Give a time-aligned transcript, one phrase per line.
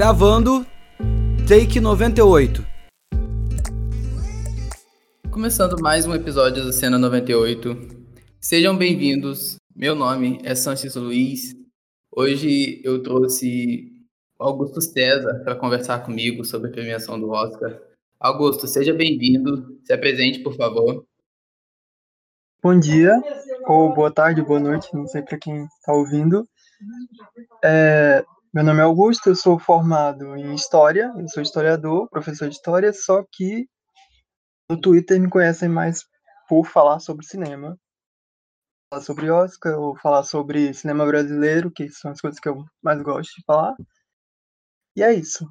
[0.00, 0.66] Gravando,
[1.46, 2.64] take 98.
[5.30, 7.76] Começando mais um episódio do Cena 98.
[8.40, 9.56] Sejam bem-vindos.
[9.76, 11.54] Meu nome é Sanches Luiz.
[12.10, 13.92] Hoje eu trouxe
[14.38, 17.78] Augusto César para conversar comigo sobre a premiação do Oscar.
[18.18, 19.78] Augusto, seja bem-vindo.
[19.84, 21.04] Se apresente, por favor.
[22.62, 23.12] Bom dia,
[23.66, 26.48] ou boa tarde, boa noite, não sei para quem está ouvindo.
[27.62, 32.56] É, meu nome é Augusto, eu sou formado em História, eu sou historiador, professor de
[32.56, 33.68] História, só que
[34.68, 36.04] no Twitter me conhecem mais
[36.48, 37.78] por falar sobre cinema.
[38.92, 43.00] Falar sobre Oscar, ou falar sobre cinema brasileiro, que são as coisas que eu mais
[43.02, 43.76] gosto de falar.
[44.96, 45.48] E é isso.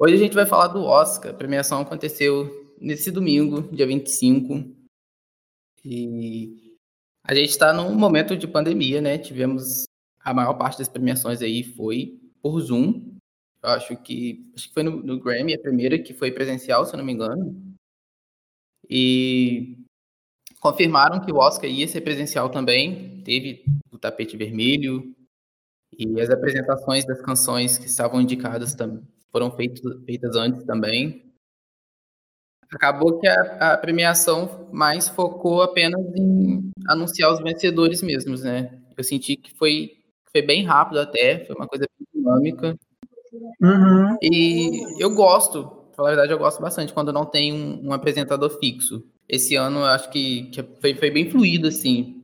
[0.00, 1.30] Hoje a gente vai falar do Oscar.
[1.30, 4.54] A premiação aconteceu nesse domingo, dia 25.
[5.84, 6.76] E
[7.22, 9.18] a gente está num momento de pandemia, né?
[9.18, 9.84] Tivemos
[10.22, 13.16] a maior parte das premiações aí foi por Zoom.
[13.62, 16.94] Eu acho que acho que foi no, no Grammy a primeira que foi presencial, se
[16.94, 17.74] eu não me engano.
[18.88, 19.78] E
[20.60, 23.22] confirmaram que o Oscar ia ser presencial também.
[23.22, 25.14] Teve o tapete vermelho
[25.96, 28.76] e as apresentações das canções que estavam indicadas
[29.30, 31.32] foram feitas, antes também
[32.74, 38.80] acabou que a, a, premiação mais focou apenas em anunciar os vencedores mesmos, né?
[38.96, 40.01] Eu senti que foi,
[40.32, 42.78] foi bem rápido até, foi uma coisa bem dinâmica.
[43.60, 44.16] Uhum.
[44.20, 47.92] E eu gosto, pra falar a verdade, eu gosto bastante quando não tem um, um
[47.92, 49.04] apresentador fixo.
[49.28, 52.22] Esse ano eu acho que, que foi, foi bem fluido, assim.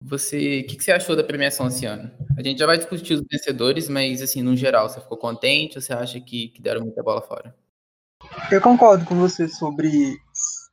[0.00, 2.10] Você, o que, que, você achou da premiação esse ano?
[2.36, 5.82] A gente já vai discutir os vencedores, mas assim, no geral, você ficou contente ou
[5.82, 7.54] você acha que, que deram muita bola fora?
[8.50, 10.16] Eu concordo com você sobre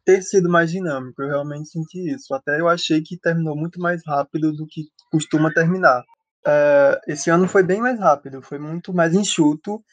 [0.05, 2.33] ter sido mais dinâmico, eu realmente senti isso.
[2.33, 6.03] Até eu achei que terminou muito mais rápido do que costuma terminar.
[6.45, 9.83] Uh, esse ano foi bem mais rápido, foi muito mais enxuto.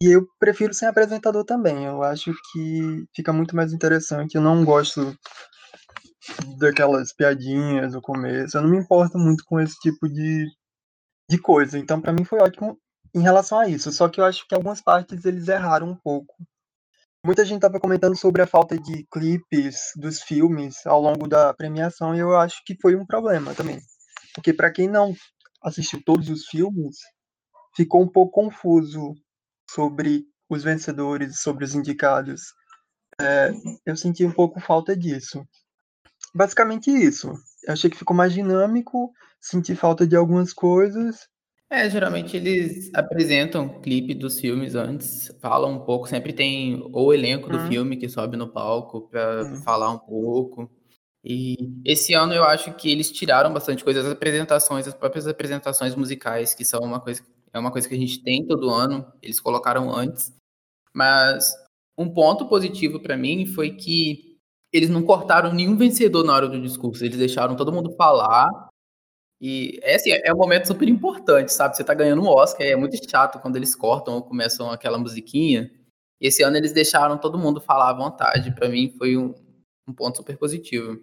[0.00, 1.84] E eu prefiro sem apresentador também.
[1.84, 4.34] Eu acho que fica muito mais interessante.
[4.34, 5.16] Eu não gosto
[6.58, 8.56] daquelas piadinhas no começo.
[8.56, 10.46] Eu não me importo muito com esse tipo de,
[11.30, 11.78] de coisa.
[11.78, 12.78] Então, para mim, foi ótimo
[13.14, 13.92] em relação a isso.
[13.92, 16.34] Só que eu acho que algumas partes eles erraram um pouco
[17.24, 22.16] Muita gente estava comentando sobre a falta de clipes dos filmes ao longo da premiação
[22.16, 23.78] e eu acho que foi um problema também.
[24.34, 25.14] Porque para quem não
[25.62, 26.98] assistiu todos os filmes,
[27.76, 29.14] ficou um pouco confuso
[29.70, 32.42] sobre os vencedores, sobre os indicados.
[33.20, 33.52] É,
[33.86, 35.46] eu senti um pouco falta disso.
[36.34, 37.32] Basicamente isso.
[37.64, 41.28] Eu achei que ficou mais dinâmico, senti falta de algumas coisas
[41.72, 47.48] é, geralmente eles apresentam clipe dos filmes antes, falam um pouco, sempre tem o elenco
[47.48, 47.66] do hum.
[47.66, 49.62] filme que sobe no palco para hum.
[49.62, 50.70] falar um pouco.
[51.24, 55.94] E esse ano eu acho que eles tiraram bastante coisa, as apresentações, as próprias apresentações
[55.94, 57.22] musicais, que são uma coisa,
[57.52, 60.32] é uma coisa que a gente tem todo ano, eles colocaram antes.
[60.92, 61.54] Mas
[61.96, 64.36] um ponto positivo para mim foi que
[64.72, 68.48] eles não cortaram nenhum vencedor na hora do discurso, eles deixaram todo mundo falar
[69.44, 71.76] e é assim, é um momento super importante, sabe?
[71.76, 75.68] Você tá ganhando um Oscar, é muito chato quando eles cortam ou começam aquela musiquinha.
[76.20, 78.54] E esse ano eles deixaram todo mundo falar à vontade.
[78.54, 79.34] Para mim foi um,
[79.88, 81.02] um ponto super positivo.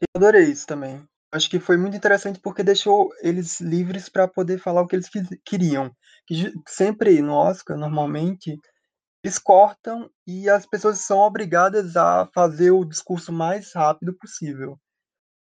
[0.00, 1.06] Eu adorei isso também.
[1.32, 5.08] Acho que foi muito interessante porque deixou eles livres para poder falar o que eles
[5.44, 5.90] queriam.
[6.26, 8.58] Que sempre no Oscar, normalmente,
[9.22, 14.78] eles cortam e as pessoas são obrigadas a fazer o discurso mais rápido possível.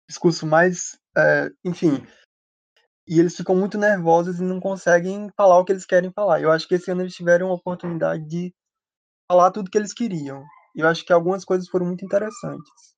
[0.09, 2.05] Discurso mais, é, enfim,
[3.07, 6.41] e eles ficam muito nervosos e não conseguem falar o que eles querem falar.
[6.41, 8.53] Eu acho que esse ano eles tiveram a oportunidade de
[9.31, 10.43] falar tudo que eles queriam.
[10.75, 12.96] E eu acho que algumas coisas foram muito interessantes.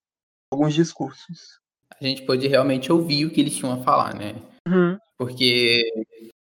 [0.52, 1.60] Alguns discursos.
[2.00, 4.34] A gente pôde realmente ouvir o que eles tinham a falar, né?
[4.66, 4.98] Uhum.
[5.18, 5.82] Porque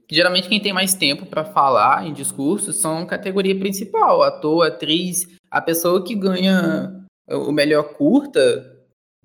[0.09, 5.59] geralmente quem tem mais tempo para falar em discursos são categoria principal, ator, atriz, a
[5.61, 8.73] pessoa que ganha o melhor curta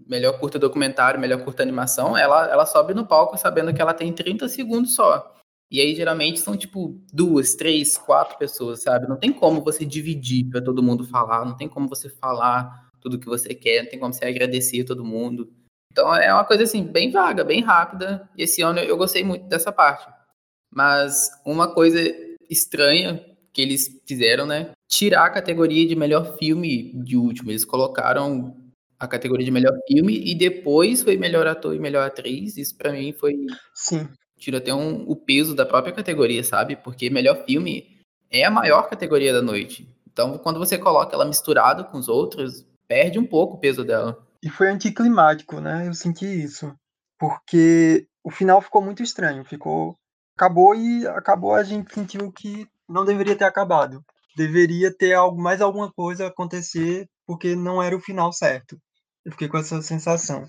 [0.08, 4.12] melhor curta documentário, melhor curta animação, ela, ela sobe no palco sabendo que ela tem
[4.12, 5.32] 30 segundos só.
[5.70, 9.08] E aí, geralmente, são tipo duas, três, quatro pessoas, sabe?
[9.08, 13.18] Não tem como você dividir para todo mundo falar, não tem como você falar tudo
[13.18, 15.52] que você quer, não tem como você agradecer todo mundo.
[15.90, 18.28] Então é uma coisa assim, bem vaga, bem rápida.
[18.36, 20.08] E esse ano eu gostei muito dessa parte.
[20.72, 22.00] Mas uma coisa
[22.48, 23.22] estranha
[23.52, 24.70] que eles fizeram, né?
[24.88, 27.50] Tirar a categoria de melhor filme de último.
[27.50, 28.56] Eles colocaram
[28.98, 32.56] a categoria de melhor filme e depois foi melhor ator e melhor atriz.
[32.56, 33.34] Isso para mim foi.
[33.74, 34.08] Sim.
[34.38, 36.76] Tira até um, o peso da própria categoria, sabe?
[36.76, 37.98] Porque melhor filme
[38.30, 39.86] é a maior categoria da noite.
[40.10, 44.26] Então, quando você coloca ela misturada com os outros, perde um pouco o peso dela.
[44.42, 45.86] E foi anticlimático, né?
[45.86, 46.74] Eu senti isso.
[47.18, 49.44] Porque o final ficou muito estranho.
[49.44, 49.96] Ficou.
[50.36, 54.02] Acabou e acabou, a gente sentiu que não deveria ter acabado.
[54.36, 58.78] Deveria ter algo, mais alguma coisa acontecer, porque não era o final certo.
[59.24, 60.46] Eu fiquei com essa sensação.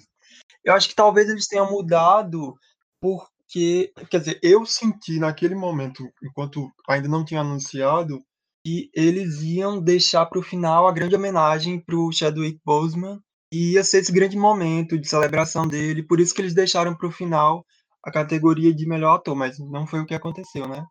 [0.64, 2.56] Eu acho que talvez eles tenham mudado
[3.00, 8.24] porque, quer dizer, eu senti naquele momento, enquanto ainda não tinha anunciado,
[8.66, 13.20] que eles iam deixar para o final a grande homenagem para o Chadwick Boseman
[13.54, 17.08] e ia ser esse grande momento de celebração dele, por isso que eles deixaram para
[17.08, 17.66] o final
[18.04, 20.86] a categoria de melhor ator, mas não foi o que aconteceu, né?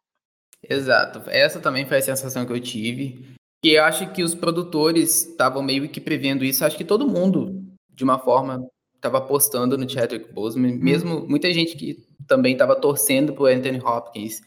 [0.68, 1.22] Exato.
[1.28, 3.34] Essa também foi a sensação que eu tive.
[3.64, 6.64] E eu acho que os produtores estavam meio que prevendo isso.
[6.64, 8.64] Acho que todo mundo, de uma forma,
[8.94, 10.74] estava apostando no Chadwick Boseman.
[10.74, 10.78] Hum.
[10.78, 11.96] Mesmo muita gente que
[12.26, 14.40] também estava torcendo pro Anthony Hopkins.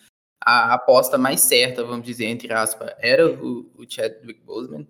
[0.46, 4.86] A aposta mais certa, vamos dizer, entre aspas, era o, o Chadwick Boseman.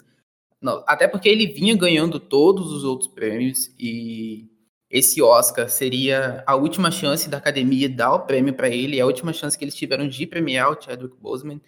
[0.62, 4.50] Não, até porque ele vinha ganhando todos os outros prêmios e
[4.90, 9.34] esse Oscar seria a última chance da academia dar o prêmio para ele, a última
[9.34, 11.60] chance que eles tiveram de premiar o Chadwick Boseman.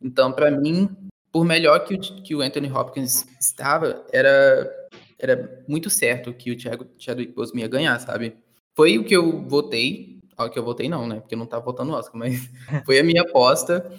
[0.00, 0.88] Então, para mim,
[1.32, 4.88] por melhor que o, que o Anthony Hopkins estava, era,
[5.18, 6.58] era muito certo que o
[6.98, 8.36] Chadwick Boseman ia ganhar, sabe?
[8.74, 11.20] Foi o que eu votei, o que eu votei não, né?
[11.20, 12.48] Porque eu não tava votando no Oscar, mas
[12.84, 13.90] foi a minha aposta.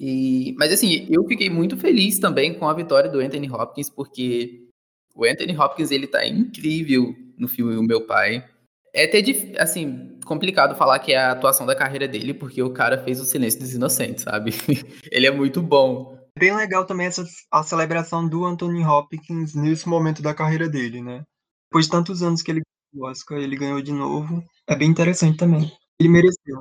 [0.00, 4.68] E, mas assim, eu fiquei muito feliz também com a vitória do Anthony Hopkins, porque
[5.14, 8.48] o Anthony Hopkins ele tá incrível no filme O Meu Pai.
[8.94, 9.22] É até,
[9.60, 13.24] assim, complicado falar que é a atuação da carreira dele, porque o cara fez o
[13.24, 14.52] Silêncio dos Inocentes, sabe?
[15.10, 16.16] ele é muito bom.
[16.38, 21.24] Bem legal também essa, a celebração do Anthony Hopkins nesse momento da carreira dele, né?
[21.68, 22.62] Depois de tantos anos que ele
[22.92, 24.42] o Oscar, ele ganhou de novo.
[24.66, 25.70] É bem interessante também.
[25.98, 26.60] Ele mereceu.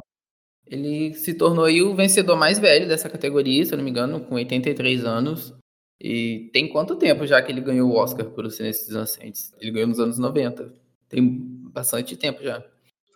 [0.66, 4.20] Ele se tornou aí o vencedor mais velho dessa categoria, se eu não me engano,
[4.26, 5.54] com 83 anos.
[6.00, 9.54] E tem quanto tempo já que ele ganhou o Oscar por Silêncio dos Inocentes?
[9.60, 10.74] Ele ganhou nos anos 90.
[11.10, 11.40] Tem
[11.72, 12.64] bastante tempo já.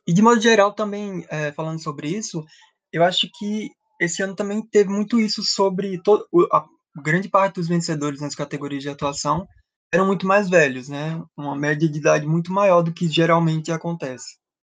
[0.08, 2.44] E de modo geral, também, é, falando sobre isso,
[2.92, 3.70] eu acho que
[4.00, 6.66] esse ano também teve muito isso sobre todo, a
[7.02, 9.48] grande parte dos vencedores nas categorias de atuação
[9.94, 11.22] eram muito mais velhos, né?
[11.36, 14.38] Uma média de idade muito maior do que geralmente acontece.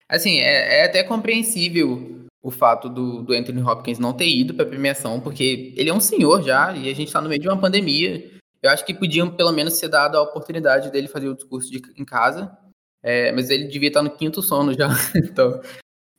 [0.09, 4.65] Assim, é, é até compreensível o fato do, do Anthony Hopkins não ter ido para
[4.65, 7.47] a premiação, porque ele é um senhor já e a gente está no meio de
[7.47, 8.31] uma pandemia.
[8.61, 11.81] Eu acho que podiam pelo menos ser dado a oportunidade dele fazer o discurso de,
[11.97, 12.55] em casa,
[13.01, 14.89] é, mas ele devia estar no quinto sono já.
[15.15, 15.61] então,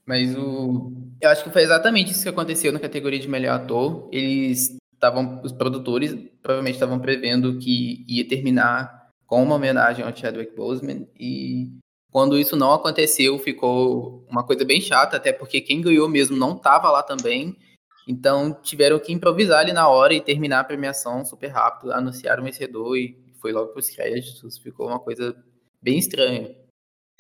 [0.07, 4.09] mas o, eu acho que foi exatamente isso que aconteceu na categoria de melhor ator.
[4.13, 10.55] Eles estavam, os produtores provavelmente estavam prevendo que ia terminar com uma homenagem ao Chadwick
[10.55, 11.79] Boseman e
[12.15, 16.55] quando isso não aconteceu, ficou uma coisa bem chata, até porque quem ganhou mesmo não
[16.55, 17.57] estava lá também.
[18.07, 22.47] Então tiveram que improvisar ali na hora e terminar a premiação super rápido, anunciaram o
[22.47, 24.59] vencedor e foi logo para os créditos.
[24.59, 25.35] Ficou uma coisa
[25.83, 26.55] bem estranha.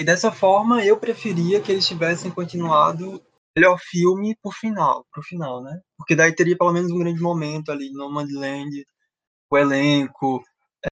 [0.00, 3.20] E dessa forma, eu preferia que eles tivessem continuado
[3.56, 5.80] melhor filme por final, pro final, né?
[5.96, 8.84] Porque daí teria pelo menos um grande momento ali, No Land,
[9.50, 10.42] o elenco,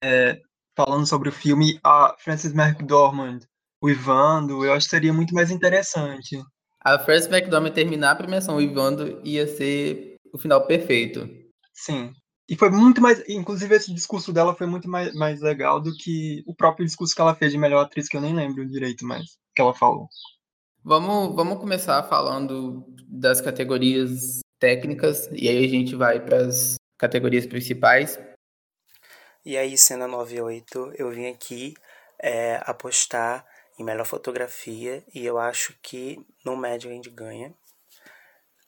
[0.03, 0.41] é,
[0.77, 3.41] falando sobre o filme, a Frances McDormand
[3.83, 6.41] o Ivando, eu acho que seria muito mais interessante.
[6.81, 11.29] A First McDormand terminar a premiação, o Ivando ia ser o final perfeito.
[11.75, 12.13] Sim.
[12.49, 13.23] E foi muito mais.
[13.29, 17.21] Inclusive, esse discurso dela foi muito mais, mais legal do que o próprio discurso que
[17.21, 20.09] ela fez de melhor atriz, que eu nem lembro direito mais que ela falou.
[20.85, 27.47] Vamos, vamos começar falando das categorias técnicas, e aí a gente vai para as categorias
[27.47, 28.19] principais.
[29.45, 31.75] E aí, cena 98, eu vim aqui
[32.19, 33.47] é, apostar
[33.79, 37.55] em melhor fotografia e eu acho que no médio a gente ganha.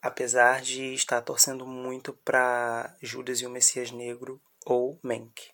[0.01, 5.51] Apesar de estar torcendo muito para Judas e o Messias Negro ou Mank.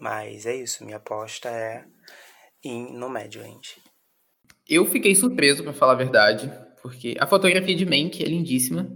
[0.00, 1.84] Mas é isso, minha aposta é
[2.64, 3.42] em no médio.
[4.70, 6.48] Eu fiquei surpreso, para falar a verdade,
[6.80, 8.88] porque a fotografia de Mank é lindíssima.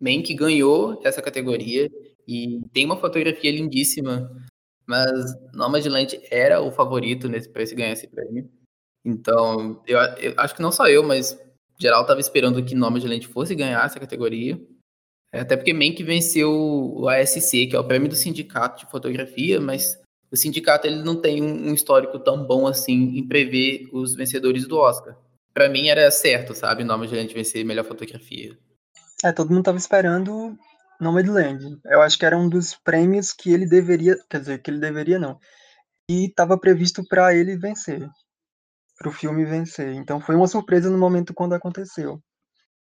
[0.00, 1.90] Mank ganhou essa categoria
[2.26, 4.34] e tem uma fotografia lindíssima,
[4.86, 5.10] mas
[5.52, 8.50] Nomadland era o favorito nesse para ganhar esse prêmio.
[9.04, 11.38] Então, eu, eu, acho que não só eu, mas
[11.78, 14.58] geral estava esperando que Lente fosse ganhar essa categoria.
[15.30, 20.00] Até porque Mank venceu o ASC, que é o prêmio do sindicato de fotografia, mas
[20.30, 24.78] o sindicato ele não tem um histórico tão bom assim em prever os vencedores do
[24.78, 25.16] Oscar.
[25.52, 28.56] Para mim era certo, sabe, Nome de Lente vencer melhor fotografia.
[29.24, 30.56] É, todo mundo tava esperando
[31.00, 31.80] Nomadland.
[31.86, 35.18] Eu acho que era um dos prêmios que ele deveria, quer dizer, que ele deveria
[35.18, 35.38] não.
[36.08, 38.08] E estava previsto para ele vencer
[38.98, 39.94] para o filme vencer.
[39.94, 42.20] Então foi uma surpresa no momento quando aconteceu.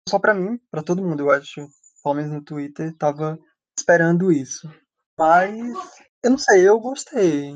[0.09, 1.67] Só para mim, para todo mundo, eu acho,
[2.03, 3.37] pelo menos no Twitter, tava
[3.77, 4.67] esperando isso.
[5.17, 5.53] Mas
[6.23, 7.55] eu não sei, eu gostei.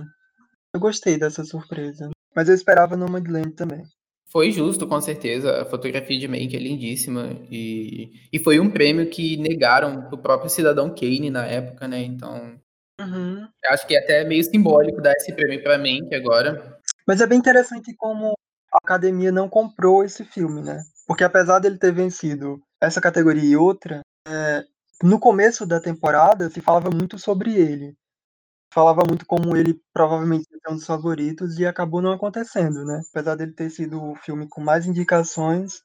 [0.73, 2.09] Eu gostei dessa surpresa.
[2.35, 3.83] Mas eu esperava no Nomadland também.
[4.27, 5.61] Foi justo, com certeza.
[5.61, 7.29] A fotografia de Mank é lindíssima.
[7.51, 12.01] E, e foi um prêmio que negaram o próprio cidadão Kane na época, né?
[12.01, 12.59] Então.
[12.99, 13.47] Uhum.
[13.67, 16.79] Acho que é até meio simbólico dar esse prêmio para Mank agora.
[17.07, 18.33] Mas é bem interessante como
[18.73, 20.81] a academia não comprou esse filme, né?
[21.05, 24.63] Porque apesar dele ter vencido essa categoria e outra, é,
[25.03, 27.93] no começo da temporada se falava muito sobre ele.
[28.73, 33.01] Falava muito como ele provavelmente é um dos favoritos e acabou não acontecendo, né?
[33.09, 35.81] Apesar dele ter sido o filme com mais indicações,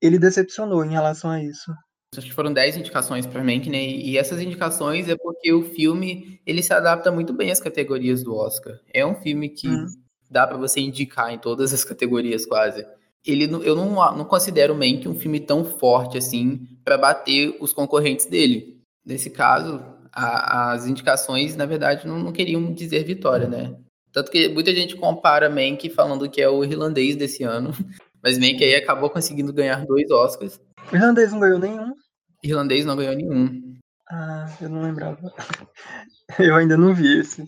[0.00, 1.70] ele decepcionou em relação a isso.
[2.16, 3.82] Acho que foram 10 indicações para Mank, né?
[3.82, 8.34] E essas indicações é porque o filme ele se adapta muito bem às categorias do
[8.34, 8.80] Oscar.
[8.92, 9.86] É um filme que hum.
[10.30, 12.84] dá para você indicar em todas as categorias quase
[13.26, 17.72] ele eu não, não considero o Mank um filme tão forte assim para bater os
[17.72, 18.80] concorrentes dele.
[19.04, 19.82] Nesse caso,
[20.12, 23.74] a, as indicações, na verdade, não, não, queriam dizer vitória, né?
[24.12, 27.70] Tanto que muita gente compara Mank falando que é o irlandês desse ano,
[28.22, 30.60] mas Mank aí acabou conseguindo ganhar dois Oscars.
[30.92, 31.94] O irlandês não ganhou nenhum?
[32.42, 33.78] Irlandês não ganhou nenhum.
[34.10, 35.32] Ah, eu não lembrava.
[36.38, 37.44] Eu ainda não vi esse.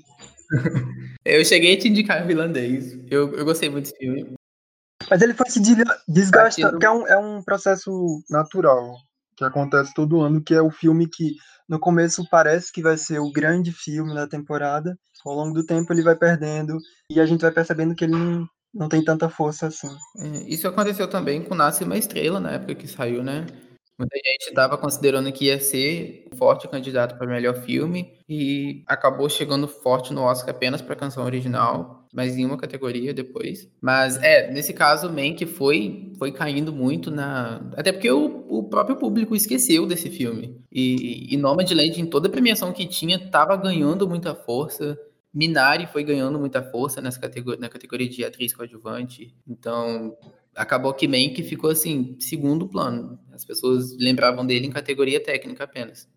[1.25, 2.99] eu cheguei a te indicar o irlandês.
[3.09, 4.35] Eu, eu gostei muito desse filme.
[5.09, 5.61] Mas ele foi se
[6.09, 7.90] desgastando, que é um, é um processo
[8.28, 8.97] natural
[9.37, 11.35] que acontece todo ano, que é o filme que
[11.69, 15.93] no começo parece que vai ser o grande filme da temporada, ao longo do tempo
[15.93, 16.77] ele vai perdendo
[17.09, 19.89] e a gente vai percebendo que ele não, não tem tanta força assim.
[20.19, 23.47] É, isso aconteceu também com Nasce uma Estrela na época que saiu, né?
[23.99, 29.28] Muita gente estava considerando que ia ser um forte candidato para melhor filme e acabou
[29.28, 33.68] chegando forte no Oscar apenas para canção original, mas em uma categoria depois.
[33.80, 38.96] Mas é, nesse caso, Mank foi foi caindo muito na, até porque o, o próprio
[38.96, 40.58] público esqueceu desse filme.
[40.70, 44.99] E, e Nomadland em toda a premiação que tinha estava ganhando muita força.
[45.34, 49.34] Minari foi ganhando muita força nessa categoria, na categoria de atriz coadjuvante.
[49.46, 50.14] Então,
[50.54, 53.18] acabou que Mank ficou assim, segundo plano.
[53.32, 56.09] As pessoas lembravam dele em categoria técnica apenas.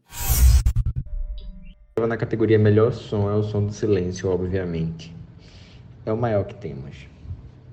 [1.97, 5.13] Na categoria melhor som é o som do silêncio, obviamente.
[6.05, 7.07] É o maior que temos.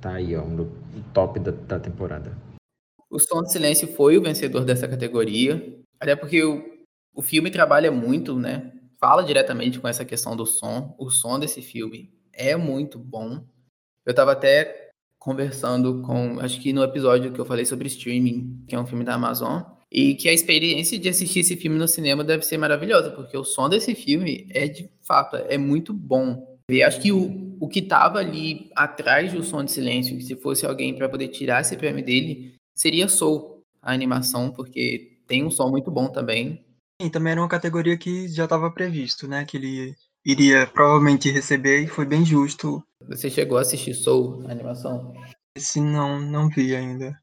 [0.01, 0.71] Tá aí, ó, no
[1.13, 2.37] top da, da temporada.
[3.11, 5.77] O som do silêncio foi o vencedor dessa categoria.
[6.01, 6.65] Até porque o,
[7.15, 8.73] o filme trabalha muito, né?
[8.99, 10.95] Fala diretamente com essa questão do som.
[10.99, 13.45] O som desse filme é muito bom.
[14.07, 14.92] Eu tava até
[15.23, 19.05] conversando com, acho que no episódio que eu falei sobre streaming, que é um filme
[19.05, 23.13] da Amazon, e que a experiência de assistir esse filme no cinema deve ser maravilhosa,
[23.13, 26.59] porque o som desse filme é de fato, é muito bom.
[26.69, 30.35] E acho que o, o que estava ali atrás do som de silêncio, que se
[30.35, 35.51] fosse alguém para poder tirar esse prêmio dele, seria Soul, a animação, porque tem um
[35.53, 36.65] som muito bom também.
[37.01, 39.45] E também era uma categoria que já estava previsto, né?
[39.45, 42.83] Que ele iria provavelmente receber e foi bem justo.
[43.09, 45.13] Você chegou a assistir Soul, a animação?
[45.57, 47.19] Esse não, não vi ainda.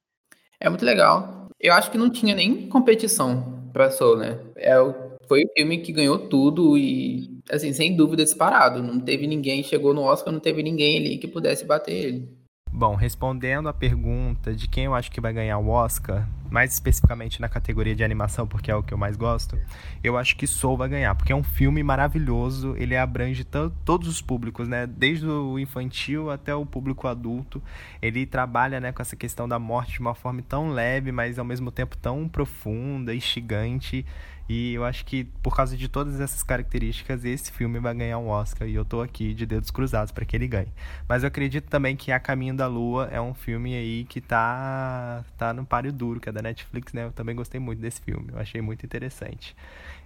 [0.59, 1.47] É muito legal.
[1.59, 4.39] Eu acho que não tinha nem competição pra Soul, né?
[4.55, 4.93] É o,
[5.27, 8.83] foi o filme que ganhou tudo e, assim, sem dúvida disparado.
[8.83, 12.38] Não teve ninguém, chegou no Oscar, não teve ninguém ali que pudesse bater ele.
[12.71, 17.41] Bom, respondendo a pergunta de quem eu acho que vai ganhar o Oscar, mais especificamente
[17.41, 19.57] na categoria de animação, porque é o que eu mais gosto,
[20.03, 23.43] eu acho que Soul vai ganhar, porque é um filme maravilhoso, ele abrange
[23.83, 24.85] todos os públicos, né?
[24.85, 27.61] Desde o infantil até o público adulto.
[28.01, 31.45] Ele trabalha né, com essa questão da morte de uma forma tão leve, mas ao
[31.45, 34.05] mesmo tempo tão profunda, instigante.
[34.49, 38.29] E eu acho que por causa de todas essas características, esse filme vai ganhar um
[38.29, 40.73] Oscar e eu tô aqui de dedos cruzados para que ele ganhe.
[41.07, 45.23] Mas eu acredito também que A Caminho da Lua é um filme aí que tá
[45.37, 47.05] tá no páreo duro, que é da Netflix, né?
[47.05, 49.55] Eu também gostei muito desse filme, eu achei muito interessante.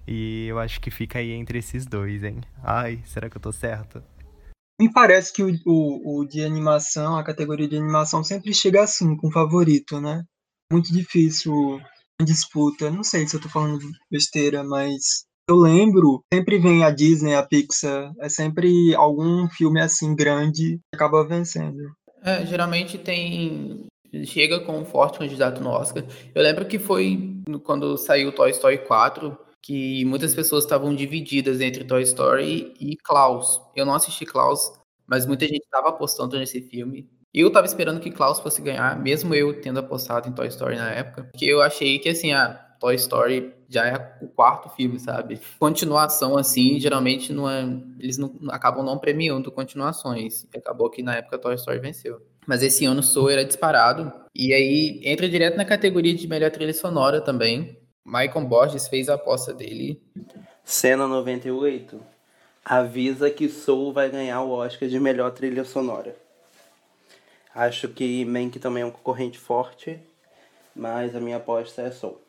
[0.05, 2.41] E eu acho que fica aí entre esses dois, hein?
[2.61, 4.03] Ai, será que eu tô certo?
[4.77, 9.15] Me parece que o, o, o de animação, a categoria de animação sempre chega assim,
[9.15, 10.25] com favorito, né?
[10.69, 11.79] Muito difícil
[12.21, 12.89] disputa.
[12.89, 13.79] Não sei se eu tô falando
[14.11, 20.15] besteira, mas eu lembro, sempre vem a Disney, a Pixar, é sempre algum filme assim
[20.15, 21.83] grande que acaba vencendo.
[22.23, 23.85] É, geralmente tem.
[24.25, 26.05] Chega com um forte candidato no Oscar.
[26.33, 31.83] Eu lembro que foi quando saiu Toy Story 4, que muitas pessoas estavam divididas entre
[31.83, 33.59] Toy Story e Klaus.
[33.75, 34.71] Eu não assisti Klaus,
[35.07, 37.09] mas muita gente estava apostando nesse filme.
[37.33, 40.91] Eu tava esperando que Klaus fosse ganhar, mesmo eu tendo apostado em Toy Story na
[40.91, 45.39] época, porque eu achei que, assim, a Toy Story já é o quarto filme, sabe?
[45.57, 47.63] Continuação, assim, geralmente não é,
[47.99, 50.45] eles não, acabam não premiando continuações.
[50.55, 52.21] Acabou que na época Toy Story venceu.
[52.45, 54.11] Mas esse ano Soul era disparado.
[54.35, 57.79] E aí entra direto na categoria de melhor trilha sonora também.
[58.05, 60.01] Michael Borges fez a aposta dele.
[60.63, 61.99] Cena 98
[62.63, 66.15] avisa que Soul vai ganhar o Oscar de melhor trilha sonora.
[67.55, 69.99] Acho que Mank também é um concorrente forte,
[70.75, 72.19] mas a minha aposta é Soul.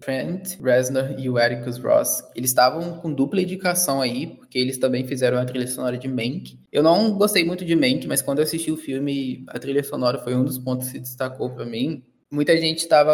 [0.00, 5.06] Trent Reznor e o Ericus Ross, eles estavam com dupla indicação aí, porque eles também
[5.06, 6.58] fizeram a trilha sonora de Mank.
[6.72, 10.18] Eu não gostei muito de Mank, mas quando eu assisti o filme, a trilha sonora
[10.18, 12.02] foi um dos pontos que se destacou para mim.
[12.30, 13.12] Muita gente estava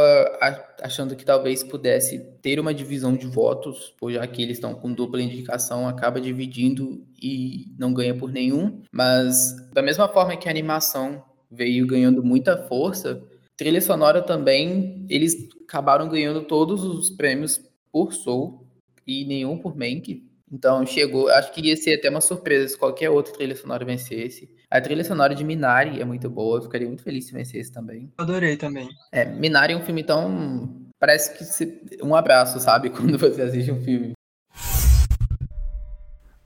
[0.80, 4.92] achando que talvez pudesse ter uma divisão de votos, por já que eles estão com
[4.92, 8.80] dupla indicação, acaba dividindo e não ganha por nenhum.
[8.90, 13.22] Mas da mesma forma que a animação veio ganhando muita força,
[13.56, 17.60] trilha sonora também, eles acabaram ganhando todos os prêmios
[17.92, 18.66] por Soul
[19.06, 20.24] e nenhum por Mank.
[20.52, 24.48] Então chegou, acho que ia ser até uma surpresa se qualquer outra trilha sonora vencesse.
[24.70, 28.12] A trilha sonora de Minari é muito boa, eu ficaria muito feliz se vencesse também.
[28.18, 28.88] Adorei também.
[29.12, 30.86] É, Minari é um filme tão.
[30.98, 31.98] Parece que se...
[32.02, 32.90] um abraço, sabe?
[32.90, 34.12] Quando você assiste um filme.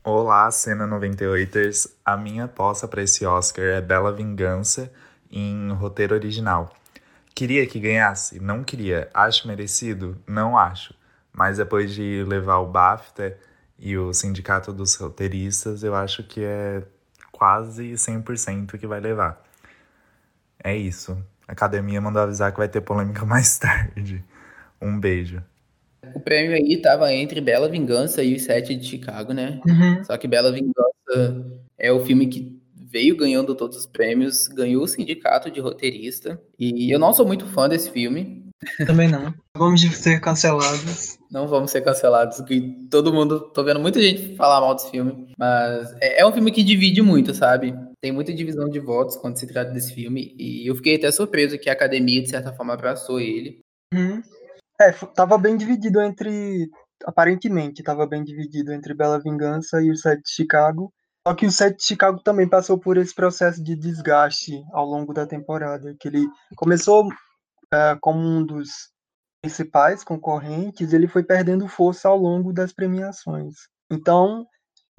[0.06, 1.90] Olá, cena 98ers.
[2.04, 4.92] A minha aposta para esse Oscar é Bela Vingança
[5.32, 6.76] em roteiro original.
[7.34, 8.38] Queria que ganhasse?
[8.38, 9.08] Não queria.
[9.14, 10.22] Acho merecido?
[10.26, 10.94] Não acho.
[11.32, 13.34] Mas depois de levar o BAFTA
[13.78, 16.82] e o Sindicato dos Roteiristas, eu acho que é
[17.32, 19.42] quase 100% que vai levar.
[20.62, 21.16] É isso.
[21.48, 24.22] A academia mandou avisar que vai ter polêmica mais tarde.
[24.78, 25.42] Um beijo.
[26.14, 29.60] O prêmio aí tava entre Bela Vingança e Os Sete de Chicago, né?
[29.66, 30.04] Uhum.
[30.04, 31.44] Só que Bela Vingança
[31.78, 36.40] é o filme que veio ganhando todos os prêmios, ganhou o sindicato de roteirista.
[36.58, 38.44] E eu não sou muito fã desse filme.
[38.86, 39.34] Também não.
[39.56, 41.18] Vamos ser cancelados.
[41.30, 45.32] Não vamos ser cancelados, que todo mundo, tô vendo muita gente falar mal desse filme,
[45.36, 47.74] mas é, é um filme que divide muito, sabe?
[48.00, 51.58] Tem muita divisão de votos quando se trata desse filme, e eu fiquei até surpreso
[51.58, 53.58] que a academia, de certa forma, abraçou ele.
[53.92, 54.22] Uhum.
[54.80, 56.68] É, tava bem dividido entre.
[57.04, 60.92] Aparentemente, tava bem dividido entre Bela Vingança e o Sete de Chicago.
[61.26, 65.12] Só que o Sete de Chicago também passou por esse processo de desgaste ao longo
[65.12, 66.26] da temporada, que ele
[66.56, 67.08] começou
[67.72, 68.94] é, como um dos
[69.42, 73.54] principais concorrentes, ele foi perdendo força ao longo das premiações.
[73.90, 74.46] Então,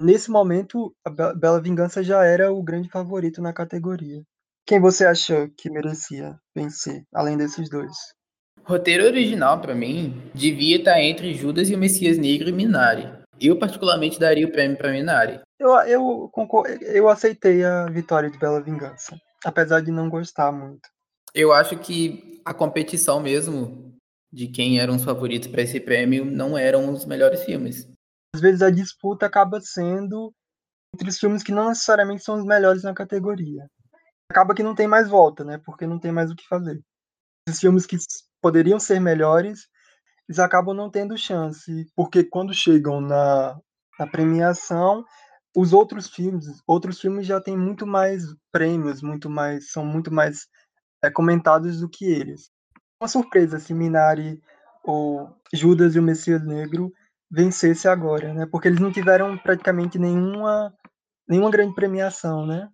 [0.00, 4.22] nesse momento, a Bela Vingança já era o grande favorito na categoria.
[4.64, 7.96] Quem você achou que merecia vencer, além desses dois?
[8.66, 13.08] Roteiro original, para mim, devia estar entre Judas e o Messias Negro e Minari.
[13.40, 15.40] Eu, particularmente, daria o prêmio para Minari.
[15.56, 16.32] Eu, eu,
[16.80, 20.88] eu aceitei a vitória de Bela Vingança, apesar de não gostar muito.
[21.32, 23.94] Eu acho que a competição mesmo
[24.32, 27.88] de quem eram os favoritos para esse prêmio não eram os melhores filmes.
[28.34, 30.34] Às vezes a disputa acaba sendo
[30.92, 33.64] entre os filmes que não necessariamente são os melhores na categoria.
[34.28, 35.60] Acaba que não tem mais volta, né?
[35.64, 36.80] Porque não tem mais o que fazer.
[37.48, 37.96] Os filmes que
[38.46, 39.66] poderiam ser melhores,
[40.28, 43.58] eles acabam não tendo chance, porque quando chegam na,
[43.98, 45.04] na premiação,
[45.56, 50.46] os outros filmes, outros filmes já têm muito mais prêmios, muito mais, são muito mais
[51.02, 52.50] é, comentados do que eles
[53.00, 54.40] uma surpresa se Minari
[54.84, 56.92] ou Judas e o Messias Negro
[57.30, 58.46] vencesse agora, né?
[58.46, 60.72] Porque eles não tiveram praticamente nenhuma
[61.28, 62.68] nenhuma grande premiação, né?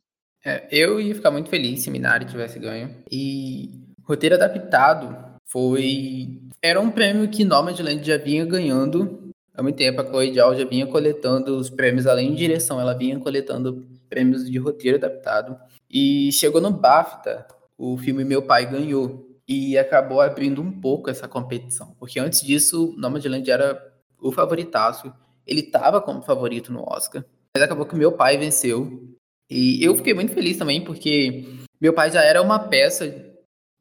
[0.44, 3.02] É, eu ia ficar muito feliz se Minari tivesse ganho.
[3.10, 10.00] E roteiro adaptado foi era um prêmio que Nomadland já vinha ganhando há muito tempo.
[10.00, 14.48] A Chloe Zhao já vinha coletando os prêmios além de direção, ela vinha coletando prêmios
[14.48, 15.56] de roteiro adaptado.
[15.90, 21.28] E chegou no BAFTA, o filme Meu Pai ganhou e acabou abrindo um pouco essa
[21.28, 25.12] competição, porque antes disso, Nomadland era o favoritaço,
[25.46, 27.24] ele estava como favorito no Oscar,
[27.54, 29.12] mas acabou que meu pai venceu,
[29.50, 31.44] e eu fiquei muito feliz também, porque
[31.80, 33.31] meu pai já era uma peça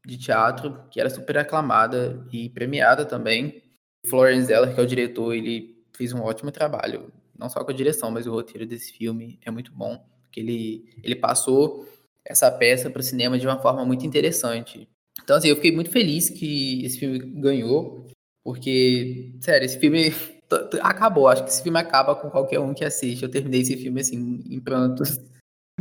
[0.05, 3.63] de teatro que era super aclamada e premiada também.
[4.07, 7.75] Florence Zeller, que é o diretor, ele fez um ótimo trabalho, não só com a
[7.75, 11.87] direção, mas o roteiro desse filme é muito bom, que ele, ele passou
[12.25, 14.87] essa peça para o cinema de uma forma muito interessante.
[15.23, 18.07] Então, assim, eu fiquei muito feliz que esse filme ganhou,
[18.43, 20.11] porque, sério, esse filme
[20.81, 21.27] acabou.
[21.27, 23.23] Acho que esse filme acaba com qualquer um que assiste.
[23.23, 25.19] Eu terminei esse filme, assim, em prantos.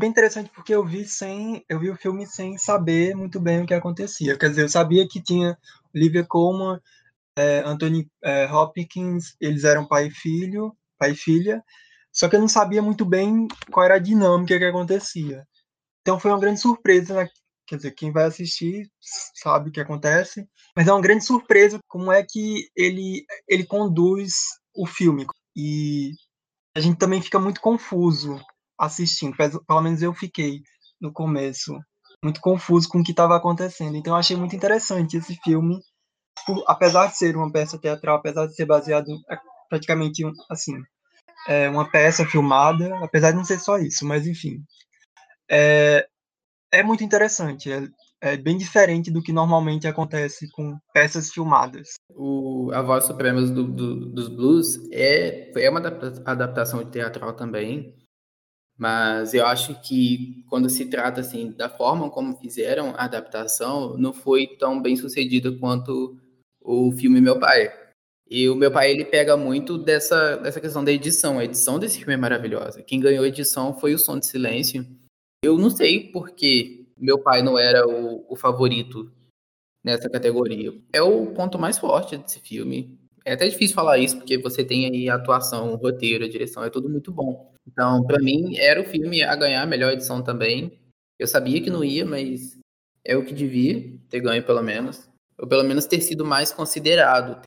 [0.00, 3.66] Bem interessante porque eu vi sem, eu vi o filme sem saber muito bem o
[3.66, 4.34] que acontecia.
[4.38, 5.58] Quer dizer, eu sabia que tinha
[5.94, 6.80] Olivia Colman,
[7.36, 11.62] é, Anthony é, Hopkins, eles eram pai e filho, pai e filha,
[12.10, 15.46] só que eu não sabia muito bem qual era a dinâmica que acontecia.
[16.00, 17.28] Então foi uma grande surpresa né,
[17.66, 18.90] Quer dizer, quem vai assistir
[19.34, 24.32] sabe o que acontece, mas é uma grande surpresa como é que ele, ele conduz
[24.74, 25.26] o filme.
[25.54, 26.14] E
[26.74, 28.40] a gente também fica muito confuso
[28.80, 30.62] assistindo, pelo menos eu fiquei
[31.00, 31.78] no começo,
[32.24, 33.96] muito confuso com o que estava acontecendo.
[33.96, 35.78] Então eu achei muito interessante esse filme,
[36.66, 39.08] apesar de ser uma peça teatral, apesar de ser baseado
[39.68, 40.74] praticamente assim,
[41.46, 44.62] é uma peça filmada, apesar de não ser só isso, mas enfim.
[45.50, 46.06] É,
[46.72, 47.70] é muito interessante.
[47.72, 47.82] É,
[48.22, 51.94] é bem diferente do que normalmente acontece com peças filmadas.
[52.10, 57.94] O A Voz Suprema do, do, dos Blues é, é uma adaptação teatral também,
[58.80, 64.10] mas eu acho que quando se trata assim da forma como fizeram a adaptação, não
[64.10, 66.18] foi tão bem sucedida quanto
[66.58, 67.70] o filme Meu Pai.
[68.26, 71.38] E o meu pai, ele pega muito dessa, dessa questão da edição.
[71.38, 72.80] A edição desse filme é maravilhosa.
[72.80, 74.86] Quem ganhou a edição foi o Som de Silêncio.
[75.44, 79.10] Eu não sei porque meu pai não era o, o favorito
[79.84, 80.72] nessa categoria.
[80.92, 82.96] É o ponto mais forte desse filme.
[83.24, 86.62] É até difícil falar isso, porque você tem aí a atuação, o roteiro, a direção,
[86.62, 87.49] é tudo muito bom.
[87.66, 90.78] Então, para mim, era o filme a ganhar a melhor edição também.
[91.18, 92.58] Eu sabia que não ia, mas
[93.04, 95.08] é o que devia ter ganho, pelo menos.
[95.38, 97.40] Ou pelo menos ter sido mais considerado.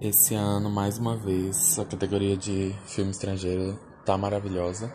[0.00, 4.92] Esse ano, mais uma vez, a categoria de filme estrangeiro tá maravilhosa.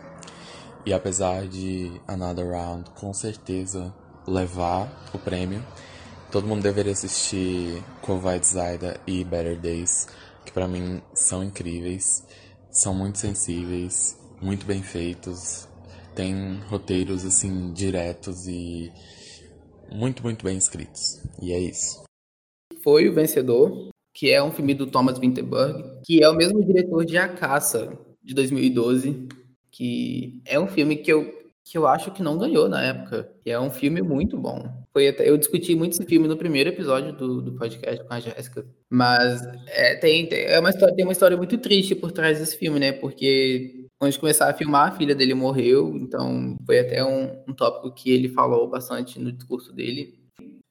[0.86, 3.94] E apesar de Another Round com certeza
[4.26, 5.64] levar o prêmio,
[6.30, 10.06] todo mundo deveria assistir Covid Zaida e Better Days,
[10.44, 12.24] que para mim são incríveis,
[12.70, 15.68] são muito sensíveis, muito bem feitos,
[16.14, 18.92] tem roteiros assim diretos e
[19.92, 21.22] muito, muito bem escritos.
[21.42, 22.02] E é isso.
[22.82, 27.04] Foi o vencedor que é um filme do Thomas Winterberg, que é o mesmo diretor
[27.04, 29.28] de A Caça, de 2012,
[29.70, 31.32] que é um filme que eu,
[31.64, 33.32] que eu acho que não ganhou na época.
[33.44, 34.79] E é um filme muito bom.
[34.92, 38.20] Foi até, eu discuti muito esse filme no primeiro episódio do, do podcast com a
[38.20, 38.66] Jéssica.
[38.90, 42.56] Mas é, tem, tem, é uma história, tem uma história muito triste por trás desse
[42.56, 42.92] filme, né?
[42.92, 45.94] Porque antes de começar a filmar, a filha dele morreu.
[45.96, 50.18] Então foi até um, um tópico que ele falou bastante no discurso dele.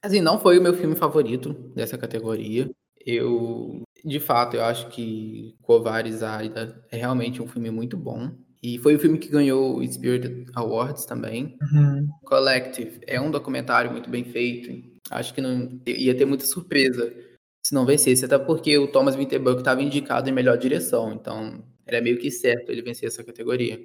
[0.02, 2.70] Assim, não foi o meu filme favorito dessa categoria.
[3.04, 8.30] Eu, de fato, eu acho que Covares Aida é realmente um filme muito bom.
[8.62, 11.56] E foi o filme que ganhou o Spirit Awards também.
[11.72, 12.08] Uhum.
[12.24, 14.90] Collective é um documentário muito bem feito.
[15.10, 17.12] Acho que não ia ter muita surpresa
[17.64, 22.00] se não vencesse, até porque o Thomas Winterberg estava indicado em melhor direção, então era
[22.00, 23.78] meio que certo ele vencer essa categoria.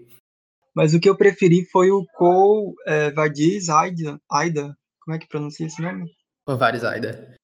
[0.73, 4.77] Mas o que eu preferi foi o Cole é, Vadiz Aida, Aida.
[5.01, 6.11] Como é que pronuncia esse nome?
[6.45, 7.35] Covares Aida.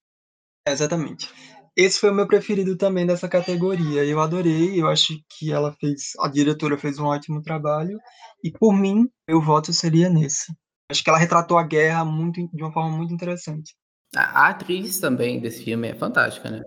[0.68, 1.30] É, exatamente.
[1.76, 4.04] Esse foi o meu preferido também dessa categoria.
[4.04, 7.98] Eu adorei, eu acho que ela fez, a diretora fez um ótimo trabalho
[8.44, 10.54] e por mim, meu voto seria nesse.
[10.90, 13.74] Acho que ela retratou a guerra muito de uma forma muito interessante.
[14.14, 16.62] A atriz também desse filme é fantástica, né?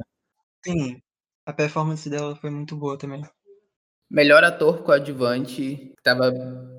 [0.64, 0.98] Sim,
[1.44, 3.22] a performance dela foi muito boa também.
[4.10, 6.32] Melhor ator coadjuvante, estava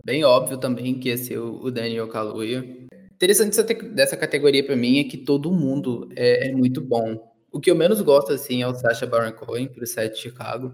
[0.03, 2.87] bem óbvio também que ia ser o Daniel Kaluuya.
[3.13, 3.61] Interessante
[3.93, 7.34] dessa categoria para mim é que todo mundo é, é muito bom.
[7.55, 10.73] O que eu menos gosto, assim, é o Sacha Baron Cohen, por Sete de Chicago.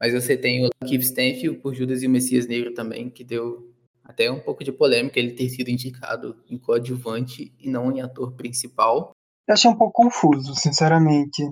[0.00, 3.70] Mas você tem o Keith Stanfield por Judas e o Messias Negro também, que deu
[4.02, 8.32] até um pouco de polêmica ele ter sido indicado em coadjuvante e não em ator
[8.32, 9.10] principal.
[9.46, 11.42] Eu achei um pouco confuso, sinceramente,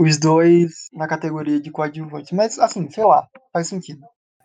[0.00, 2.34] os dois na categoria de coadjuvante.
[2.34, 4.00] Mas, assim, sei lá, faz sentido.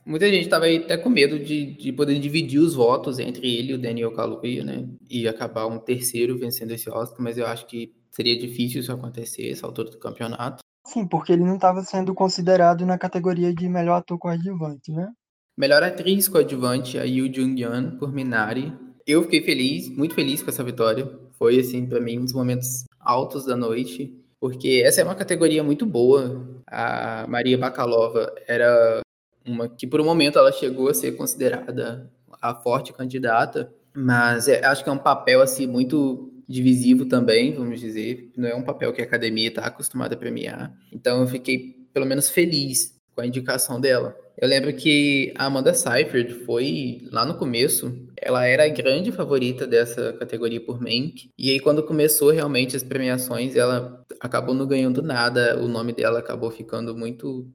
[0.05, 3.73] Muita gente estava até com medo de, de poder dividir os votos entre ele e
[3.73, 4.87] o Daniel Kaluuya, né?
[5.09, 9.49] E acabar um terceiro vencendo esse Oscar, mas eu acho que Seria difícil isso acontecer,
[9.49, 10.63] essa altura do campeonato.
[10.85, 15.11] Sim, porque ele não estava sendo considerado na categoria de melhor ator coadjuvante, né?
[15.57, 18.73] Melhor atriz coadjuvante, a Yoo Jung-yeon, por Minari.
[19.05, 21.09] Eu fiquei feliz, muito feliz com essa vitória.
[21.33, 25.63] Foi, assim, para mim, um dos momentos altos da noite, porque essa é uma categoria
[25.63, 26.47] muito boa.
[26.67, 29.01] A Maria Bakalova era
[29.45, 34.65] uma que, por um momento, ela chegou a ser considerada a forte candidata, mas é,
[34.65, 38.31] acho que é um papel, assim, muito divisivo também, vamos dizer.
[38.37, 40.73] Não é um papel que a academia está acostumada a premiar.
[40.91, 44.15] Então eu fiquei, pelo menos, feliz com a indicação dela.
[44.37, 49.67] Eu lembro que a Amanda Seyfried foi, lá no começo, ela era a grande favorita
[49.67, 51.29] dessa categoria por Mank.
[51.37, 55.59] E aí, quando começou realmente as premiações, ela acabou não ganhando nada.
[55.61, 57.47] O nome dela acabou ficando muito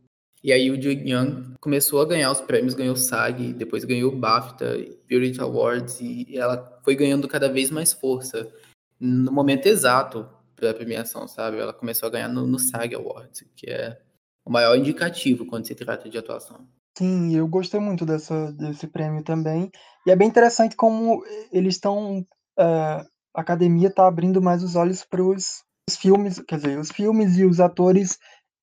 [0.43, 4.13] e aí o Ju Young começou a ganhar os prêmios, ganhou o SAG, depois ganhou
[4.13, 8.49] o BAFTA, Beauty Awards, e ela foi ganhando cada vez mais força
[9.01, 10.29] no momento exato
[10.61, 11.59] da premiação, sabe?
[11.59, 14.01] Ela começou a ganhar no, no SAG Awards, que é
[14.45, 16.67] o maior indicativo quando se trata de atuação.
[16.97, 19.71] Sim, eu gostei muito dessa, desse prêmio também.
[20.05, 22.27] E é bem interessante como eles estão.
[22.59, 25.63] É, a academia está abrindo mais os olhos para os
[25.97, 28.19] filmes, quer dizer, os filmes e os atores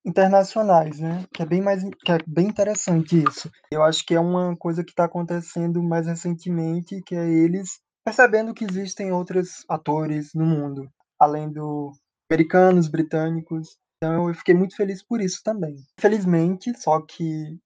[0.05, 1.25] internacionais, né?
[1.33, 3.49] Que é bem mais, que é bem interessante isso.
[3.71, 8.53] Eu acho que é uma coisa que está acontecendo mais recentemente, que é eles percebendo
[8.53, 10.87] que existem outros atores no mundo,
[11.19, 11.91] além do
[12.31, 13.75] americanos, britânicos.
[13.97, 15.75] Então eu fiquei muito feliz por isso também.
[15.99, 17.57] Infelizmente, só que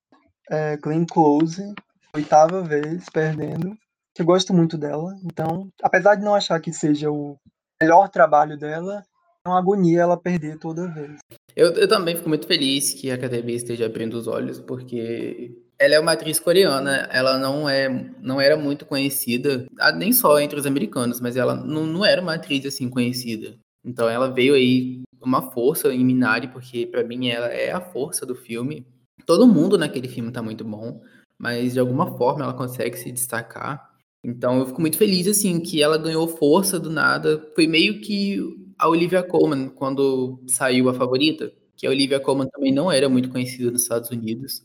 [0.49, 1.73] é, Glenn Close,
[2.15, 3.77] oitava vez perdendo,
[4.17, 7.37] Eu gosto muito dela, então, apesar de não achar que seja o
[7.81, 9.03] melhor trabalho dela,
[9.45, 11.19] é uma agonia ela perder toda vez.
[11.55, 15.95] Eu, eu também fico muito feliz que a academia esteja abrindo os olhos, porque ela
[15.95, 17.87] é uma atriz coreana, ela não é
[18.21, 22.21] não era muito conhecida, ah, nem só entre os americanos, mas ela não, não era
[22.21, 23.57] uma atriz assim conhecida.
[23.83, 28.25] Então ela veio aí uma força em Minari, porque para mim ela é a força
[28.25, 28.85] do filme.
[29.25, 31.01] Todo mundo naquele filme tá muito bom,
[31.37, 33.89] mas de alguma forma ela consegue se destacar.
[34.23, 37.41] Então eu fico muito feliz assim que ela ganhou força do nada.
[37.55, 38.39] Foi meio que
[38.77, 43.29] a Olivia Colman quando saiu a favorita, que a Olivia Colman também não era muito
[43.29, 44.63] conhecida nos Estados Unidos.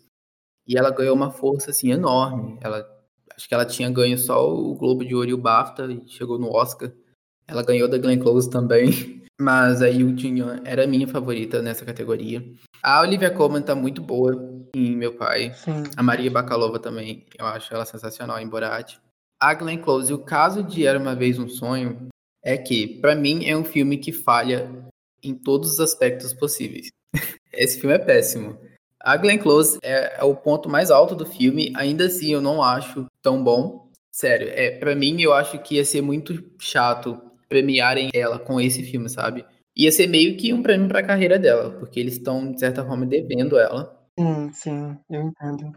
[0.67, 2.59] E ela ganhou uma força assim enorme.
[2.61, 2.89] Ela
[3.37, 6.39] acho que ela tinha ganho só o Globo de Ouro e o BAFTA e chegou
[6.39, 6.93] no Oscar.
[7.47, 9.23] Ela ganhou da Glenn Close também.
[9.41, 12.45] Mas a Jin era a minha favorita nessa categoria.
[12.81, 14.33] A Olivia Colman tá muito boa
[14.75, 15.53] em Meu Pai.
[15.55, 15.83] Sim.
[15.97, 18.97] A Maria Bakalova também, eu acho ela sensacional em Borat.
[19.41, 22.09] A Glenn Close, o caso de Era Uma Vez Um Sonho,
[22.45, 24.71] é que, para mim, é um filme que falha
[25.23, 26.89] em todos os aspectos possíveis.
[27.53, 28.57] Esse filme é péssimo.
[29.05, 32.63] A Glenn Close é, é, o ponto mais alto do filme, ainda assim eu não
[32.63, 33.91] acho tão bom.
[34.11, 38.83] Sério, é, para mim eu acho que ia ser muito chato premiarem ela com esse
[38.83, 39.45] filme, sabe?
[39.77, 42.83] Ia ser meio que um prêmio para a carreira dela, porque eles estão, de certa
[42.83, 43.95] forma, devendo ela.
[44.19, 45.73] Sim, sim, eu entendo.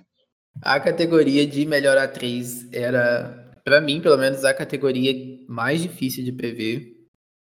[0.61, 5.13] A categoria de melhor atriz era, para mim, pelo menos, a categoria
[5.49, 6.95] mais difícil de prever.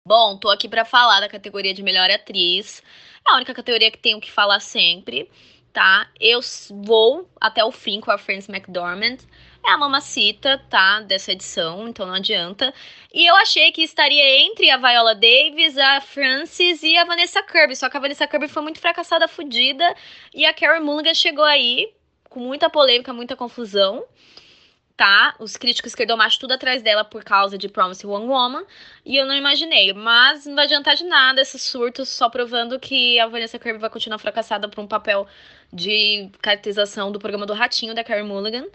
[0.07, 2.83] Bom, tô aqui para falar da categoria de melhor atriz.
[3.27, 5.29] É a única categoria que tenho que falar sempre,
[5.73, 6.07] tá?
[6.19, 9.17] Eu vou até o fim com a Frances McDormand
[9.65, 10.99] é a mamacita, tá?
[11.01, 12.73] Dessa edição, então não adianta.
[13.13, 17.75] E eu achei que estaria entre a Viola Davis, a Frances e a Vanessa Kirby.
[17.75, 19.95] Só que a Vanessa Kirby foi muito fracassada, fodida.
[20.33, 21.93] E a Carrie Mulligan chegou aí
[22.29, 24.03] com muita polêmica, muita confusão.
[24.97, 25.33] Tá?
[25.39, 28.65] Os críticos esquerdomacho tudo atrás dela por causa de Promise One Woman.
[29.05, 29.93] E eu não imaginei.
[29.93, 33.89] Mas não vai adiantar de nada esses surtos, só provando que a Vanessa Kirby vai
[33.89, 35.25] continuar fracassada por um papel
[35.73, 38.65] de caracterização do programa do Ratinho da Carrie Mulligan.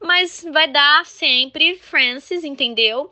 [0.00, 3.10] Mas vai dar sempre Francis, entendeu?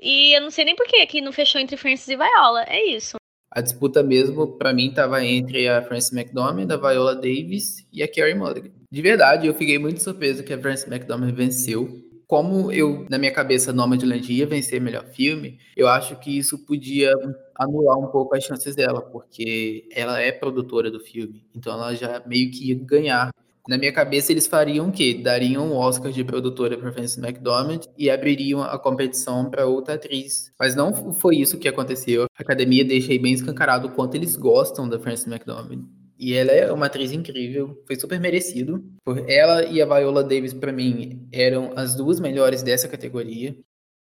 [0.00, 2.64] E eu não sei nem por que não fechou entre Francis e Viola.
[2.64, 3.16] É isso.
[3.54, 8.08] A disputa mesmo, para mim, tava entre a Frances McDormand, a Viola Davis e a
[8.08, 8.70] Carrie Mulligan.
[8.90, 11.88] De verdade, eu fiquei muito surpreso que a Frances McDormand venceu.
[12.32, 17.12] Como eu, na minha cabeça, Nomadland ia vencer melhor filme, eu acho que isso podia
[17.54, 21.44] anular um pouco as chances dela, porque ela é produtora do filme.
[21.54, 23.30] Então ela já meio que ia ganhar
[23.68, 25.20] na minha cabeça, eles fariam o quê?
[25.22, 29.96] Dariam o um Oscar de produtora para Frances McDormand e abririam a competição para outra
[29.96, 30.50] atriz.
[30.58, 32.22] Mas não foi isso que aconteceu.
[32.22, 36.01] A academia deixa aí bem escancarado o quanto eles gostam da Frances McDormand.
[36.22, 38.80] E ela é uma atriz incrível, foi super merecido.
[39.26, 43.56] Ela e a Viola Davis, para mim, eram as duas melhores dessa categoria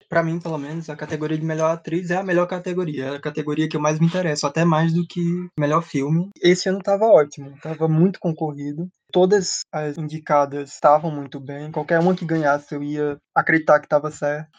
[0.10, 3.06] para mim, pelo menos, a categoria de melhor atriz é a melhor categoria.
[3.06, 5.22] É a categoria que eu mais me interesso, até mais do que
[5.58, 6.30] melhor filme.
[6.42, 8.90] Esse ano tava ótimo, tava muito concorrido.
[9.12, 11.72] Todas as indicadas estavam muito bem.
[11.72, 14.50] Qualquer uma que ganhasse, eu ia acreditar que estava certo.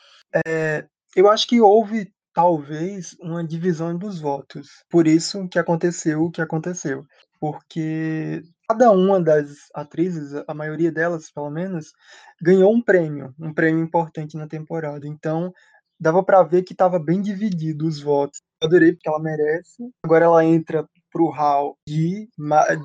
[0.46, 4.68] É, eu acho que houve talvez uma divisão dos votos.
[4.88, 7.04] Por isso que aconteceu o que aconteceu.
[7.40, 11.92] Porque cada uma das atrizes, a maioria delas, pelo menos,
[12.40, 15.08] ganhou um prêmio, um prêmio importante na temporada.
[15.08, 15.52] Então,
[15.98, 18.40] dava para ver que estava bem dividido os votos.
[18.62, 19.90] Adorei porque ela merece.
[20.04, 22.28] Agora ela entra pro hall de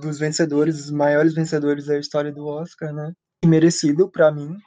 [0.01, 3.13] dos vencedores, os maiores vencedores da história do Oscar, né?
[3.43, 4.57] E merecido para mim.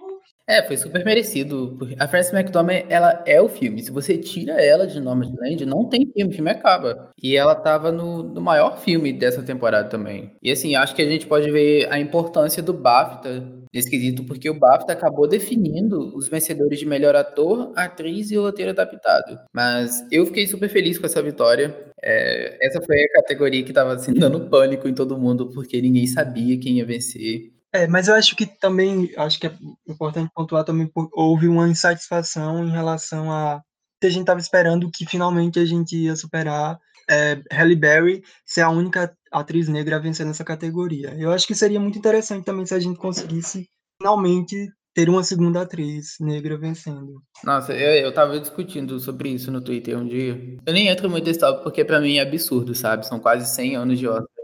[0.48, 1.76] É, foi super merecido.
[1.98, 3.82] A Frances McDormand, ela é o filme.
[3.82, 7.10] Se você tira ela de Nomadland, não tem filme, o filme acaba.
[7.22, 10.32] E ela tava no, no maior filme dessa temporada também.
[10.42, 14.48] E assim, acho que a gente pode ver a importância do BAFTA nesse quesito, porque
[14.48, 19.38] o BAFTA acabou definindo os vencedores de melhor ator, atriz e roteiro adaptado.
[19.52, 21.76] Mas eu fiquei super feliz com essa vitória.
[22.02, 26.06] É, essa foi a categoria que tava assim, dando pânico em todo mundo, porque ninguém
[26.06, 27.52] sabia quem ia vencer.
[27.72, 29.54] É, mas eu acho que também, acho que é
[29.86, 33.62] importante pontuar também, houve uma insatisfação em relação a
[34.00, 36.78] que a gente estava esperando que finalmente a gente ia superar
[37.10, 41.14] é, Halle Berry ser a única atriz negra a vencer nessa categoria.
[41.18, 43.68] Eu acho que seria muito interessante também se a gente conseguisse
[44.00, 47.22] finalmente ter uma segunda atriz negra vencendo.
[47.44, 50.56] Nossa, eu, eu tava discutindo sobre isso no Twitter um dia.
[50.66, 53.06] Eu nem entro muito nesse tópico porque para mim é absurdo, sabe?
[53.06, 54.37] São quase 100 anos de Oscar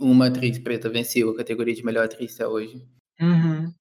[0.00, 2.82] uma atriz preta venceu a categoria de melhor atriz até hoje.
[3.20, 3.72] Uhum.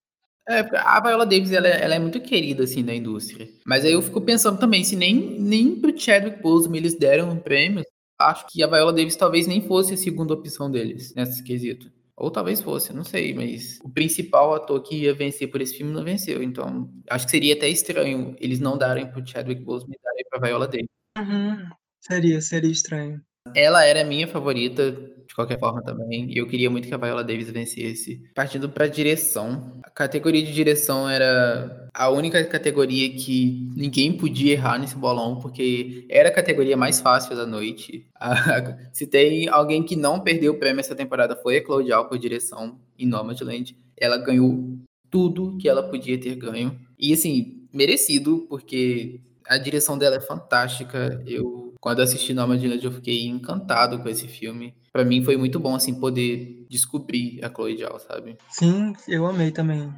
[0.47, 3.47] É, a Viola Davis ela, é, ela, é muito querida assim na indústria.
[3.65, 7.39] Mas aí eu fico pensando também, se nem, nem pro Chadwick Boseman eles deram um
[7.39, 7.83] prêmio,
[8.19, 11.91] acho que a Viola Davis talvez nem fosse a segunda opção deles nesse quesito.
[12.17, 15.91] Ou talvez fosse, não sei, mas o principal ator que ia vencer por esse filme
[15.91, 16.41] não venceu.
[16.41, 20.39] Então, acho que seria até estranho eles não darem pro Chadwick Boseman e darem pra
[20.39, 20.87] Viola Davis.
[21.17, 21.69] Uhum.
[21.99, 23.21] Seria, seria estranho.
[23.53, 27.23] Ela era minha favorita, de qualquer forma também, e eu queria muito que a Viola
[27.23, 28.21] Davis vencesse.
[28.33, 34.77] Partindo pra direção, a categoria de direção era a única categoria que ninguém podia errar
[34.77, 38.07] nesse bolão, porque era a categoria mais fácil da noite.
[38.91, 42.79] se tem alguém que não perdeu o prêmio essa temporada foi a Claudial por direção
[42.97, 43.77] em Nomadland.
[43.97, 44.77] Ela ganhou
[45.09, 46.77] tudo que ela podia ter ganho.
[46.99, 51.23] E assim, merecido, porque a direção dela é fantástica.
[51.25, 54.73] Eu, quando assisti Nomadland, eu fiquei encantado com esse filme.
[54.91, 58.39] Para mim foi muito bom, assim, poder descobrir a Chloe Zhao, sabe?
[58.49, 59.93] Sim, eu amei também.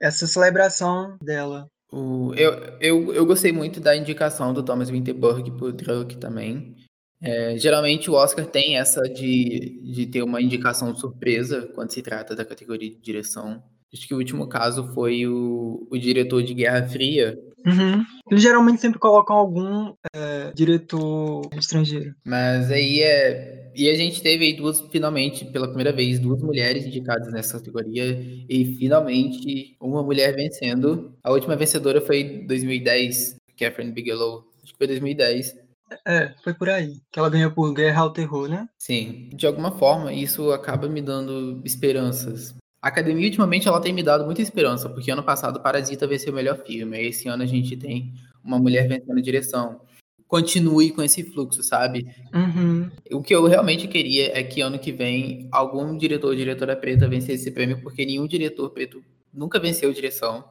[0.00, 1.66] Essa celebração dela.
[1.92, 6.76] O, eu, eu, eu gostei muito da indicação do Thomas Winterberg por Druk também.
[7.20, 12.36] É, geralmente o Oscar tem essa de, de ter uma indicação surpresa quando se trata
[12.36, 13.60] da categoria de direção.
[13.92, 17.38] Acho que o último caso foi o, o diretor de Guerra Fria.
[17.66, 18.02] Uhum.
[18.30, 22.14] Eles geralmente sempre colocam algum é, diretor estrangeiro.
[22.24, 23.70] Mas aí é.
[23.74, 28.18] E a gente teve aí duas, finalmente, pela primeira vez, duas mulheres indicadas nessa categoria.
[28.48, 31.14] E finalmente uma mulher vencendo.
[31.22, 34.44] A última vencedora foi em 2010, Catherine Bigelow.
[34.62, 35.62] Acho que foi 2010.
[36.06, 37.00] É, foi por aí.
[37.10, 38.66] Que ela ganhou por Guerra ao Terror, né?
[38.78, 39.28] Sim.
[39.34, 42.54] De alguma forma, isso acaba me dando esperanças.
[42.82, 46.36] A academia, ultimamente, ela tem me dado muita esperança, porque ano passado Parasita venceu o
[46.36, 46.96] melhor filme.
[46.96, 49.80] Aí esse ano a gente tem uma mulher vencendo a direção.
[50.26, 52.04] Continue com esse fluxo, sabe?
[52.34, 52.90] Uhum.
[53.12, 57.06] O que eu realmente queria é que ano que vem algum diretor ou diretora preta
[57.06, 60.44] vencesse esse prêmio, porque nenhum diretor preto nunca venceu direção.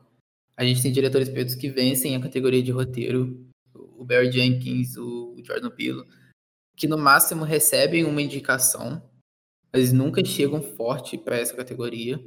[0.56, 5.36] A gente tem diretores pretos que vencem a categoria de roteiro, o Barry Jenkins, o
[5.44, 6.04] Jordan Peele,
[6.78, 9.02] que no máximo recebem uma indicação
[9.74, 12.18] mas nunca chegam forte para essa categoria.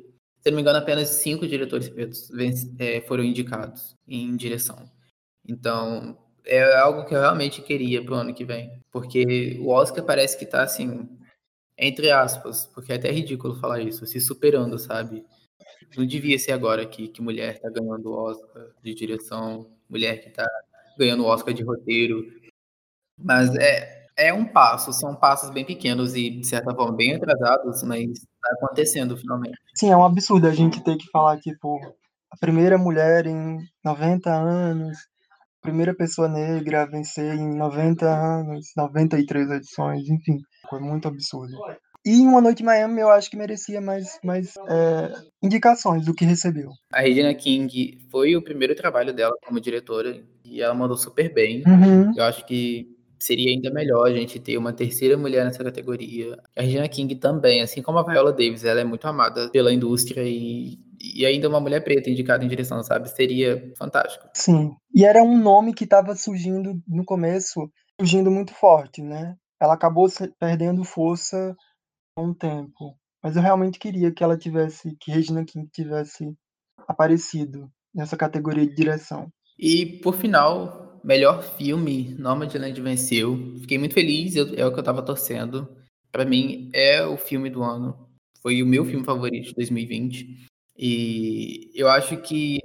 [0.41, 2.31] Se não me engano, apenas cinco diretores pretos
[2.79, 4.91] é, foram indicados em direção.
[5.47, 8.81] Então, é algo que eu realmente queria para o ano que vem.
[8.91, 11.09] Porque o Oscar parece que está assim,
[11.77, 15.25] entre aspas, porque é até ridículo falar isso, se superando, sabe?
[15.97, 20.29] Não devia ser agora que, que mulher está ganhando o Oscar de direção, mulher que
[20.29, 20.47] está
[20.99, 22.25] ganhando o Oscar de roteiro.
[23.17, 27.83] Mas é, é um passo, são passos bem pequenos e, de certa forma, bem atrasados,
[27.83, 29.59] mas está acontecendo finalmente.
[29.75, 31.79] Sim, é um absurdo a gente ter que falar, tipo,
[32.31, 38.67] a primeira mulher em 90 anos, a primeira pessoa negra a vencer em 90 anos,
[38.77, 41.57] 93 edições, enfim, foi muito absurdo.
[42.07, 45.11] E Uma Noite em Miami eu acho que merecia mais, mais é,
[45.43, 46.69] indicações do que recebeu.
[46.93, 51.63] A Regina King foi o primeiro trabalho dela como diretora e ela mandou super bem.
[51.67, 52.13] Uhum.
[52.15, 56.37] Eu acho que seria ainda melhor a gente ter uma terceira mulher nessa categoria.
[56.57, 60.23] A Regina King também, assim como a Viola Davis, ela é muito amada pela indústria
[60.23, 63.09] e, e ainda uma mulher preta indicada em direção, sabe?
[63.09, 64.29] Seria fantástico.
[64.35, 64.75] Sim.
[64.95, 69.37] E era um nome que estava surgindo no começo, surgindo muito forte, né?
[69.61, 71.55] Ela acabou perdendo força
[72.17, 72.97] com o tempo.
[73.23, 76.35] Mas eu realmente queria que ela tivesse, que Regina King tivesse
[76.87, 79.29] aparecido nessa categoria de direção.
[79.59, 83.55] E por final, melhor filme, Nomadland venceu.
[83.61, 85.69] Fiquei muito feliz, é o que eu tava torcendo.
[86.11, 88.09] Para mim, é o filme do ano.
[88.41, 90.49] Foi o meu filme favorito de 2020.
[90.77, 92.61] E eu acho que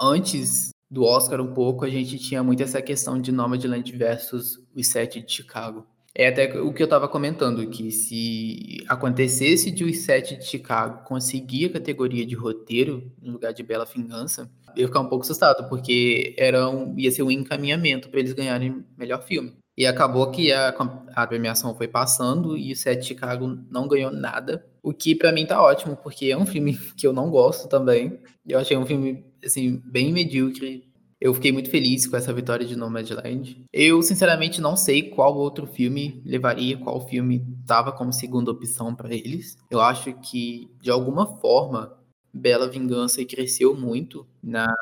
[0.00, 4.86] antes do Oscar um pouco, a gente tinha muito essa questão de Nomadland versus os
[4.86, 5.86] sete de Chicago.
[6.12, 11.04] É até o que eu estava comentando, que se acontecesse de os sete de Chicago
[11.04, 15.24] conseguir a categoria de roteiro no lugar de Bela Vingança, eu ia ficar um pouco
[15.24, 19.52] assustado, porque era um, ia ser um encaminhamento para eles ganharem melhor filme.
[19.80, 20.74] E acabou que a,
[21.14, 24.66] a premiação foi passando e o Sete Chicago não ganhou nada.
[24.82, 28.18] O que para mim tá ótimo, porque é um filme que eu não gosto também.
[28.46, 30.90] Eu achei um filme, assim, bem medíocre.
[31.20, 33.64] Eu fiquei muito feliz com essa vitória de Nomadland.
[33.72, 39.14] Eu, sinceramente, não sei qual outro filme levaria, qual filme tava como segunda opção para
[39.14, 39.56] eles.
[39.70, 41.94] Eu acho que, de alguma forma,
[42.32, 44.72] Bela Vingança cresceu muito na,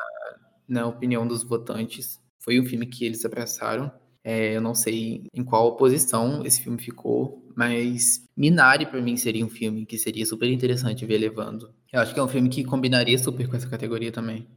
[0.67, 2.19] na opinião dos votantes.
[2.39, 3.91] Foi um filme que eles abraçaram.
[4.23, 9.45] É, eu não sei em qual posição esse filme ficou, mas Minari para mim seria
[9.45, 11.73] um filme que seria super interessante ver levando.
[11.91, 14.47] Eu acho que é um filme que combinaria super com essa categoria também.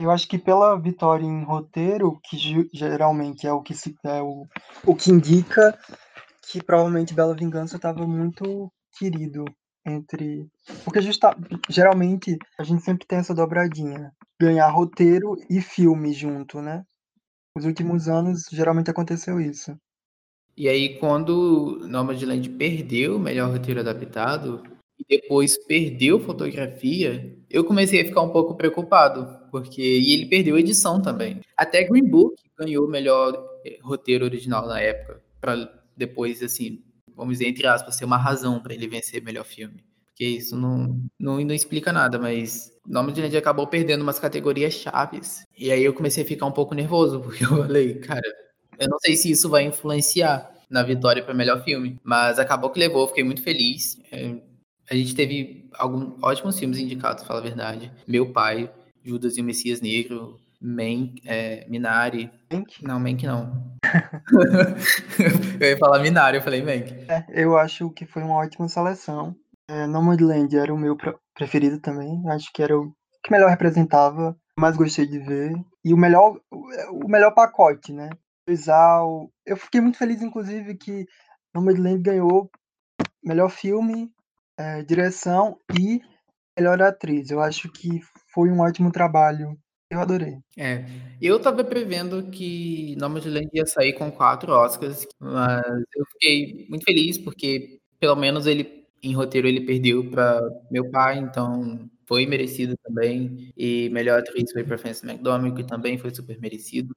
[0.00, 2.36] Eu acho que pela vitória em roteiro, que
[2.72, 4.46] geralmente é o que se é o,
[4.84, 5.78] o que indica
[6.50, 9.44] que provavelmente Bela Vingança estava muito querido
[9.84, 10.48] entre.
[10.84, 11.36] Porque justa...
[11.68, 14.12] geralmente a gente sempre tem essa dobradinha.
[14.40, 16.84] Ganhar roteiro e filme junto, né?
[17.56, 19.76] Nos últimos anos geralmente aconteceu isso.
[20.56, 24.62] E aí, quando Nomadland perdeu o melhor roteiro adaptado,
[24.98, 30.58] e depois perdeu fotografia, eu comecei a ficar um pouco preocupado, porque e ele perdeu
[30.58, 31.40] edição também.
[31.56, 36.82] Até Green Book ganhou o melhor eh, roteiro original na época, para depois assim,
[37.16, 39.84] vamos dizer entre aspas, ser uma razão para ele vencer melhor filme.
[40.06, 45.44] Porque isso não, não, não explica nada, mas Nomadland acabou perdendo umas categorias chaves.
[45.58, 48.22] E aí eu comecei a ficar um pouco nervoso, porque eu falei, cara,
[48.78, 52.78] eu não sei se isso vai influenciar na vitória para melhor filme, mas acabou que
[52.78, 53.98] levou, fiquei muito feliz.
[54.12, 54.36] É,
[54.90, 57.90] a gente teve alguns ótimos filmes indicados, fala a verdade.
[58.06, 58.70] Meu pai,
[59.02, 62.30] Judas e o Messias Negro, Mank, é, Minari.
[62.50, 62.82] Mank?
[62.82, 63.76] Não, Mank não.
[65.60, 66.90] eu ia falar Minari, eu falei Mank.
[67.06, 69.36] É, eu acho que foi uma ótima seleção.
[69.68, 70.96] É, Nomadland era o meu
[71.34, 72.22] preferido também.
[72.30, 72.90] Acho que era o
[73.22, 75.52] que melhor representava, mais gostei de ver.
[75.84, 78.08] E o melhor, o melhor pacote, né?
[78.48, 79.30] Exal.
[79.44, 81.06] Eu fiquei muito feliz, inclusive, que
[81.54, 82.50] Nomadland ganhou
[83.22, 84.10] melhor filme,
[84.58, 86.00] é, direção e
[86.58, 87.30] melhor atriz.
[87.30, 88.00] Eu acho que
[88.32, 89.58] foi um ótimo trabalho.
[89.94, 90.38] Eu adorei.
[90.58, 90.84] É,
[91.22, 95.62] eu tava prevendo que Nomadland ia sair com quatro Oscars, mas
[95.94, 101.18] eu fiquei muito feliz porque pelo menos ele em roteiro ele perdeu para meu pai,
[101.18, 103.52] então foi merecido também.
[103.56, 106.92] E melhor atriz foi para Frances McDormand, que também foi super merecido.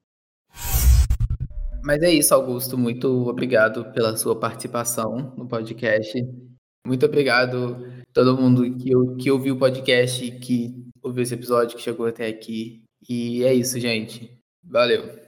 [1.83, 2.75] Mas é isso, Augusto.
[2.79, 6.19] Muito obrigado pela sua participação no podcast.
[6.83, 8.89] Muito obrigado a todo mundo que,
[9.21, 10.73] que ouviu o podcast, que
[11.03, 12.86] ouviu esse episódio, que chegou até aqui.
[13.09, 14.37] E é isso, gente.
[14.63, 15.26] Valeu.